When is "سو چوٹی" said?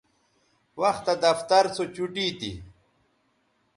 1.75-2.27